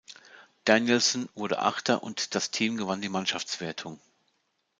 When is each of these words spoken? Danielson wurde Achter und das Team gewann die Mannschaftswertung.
Danielson 0.65 1.29
wurde 1.35 1.59
Achter 1.59 2.01
und 2.01 2.33
das 2.33 2.49
Team 2.49 2.75
gewann 2.75 3.01
die 3.03 3.09
Mannschaftswertung. 3.09 3.99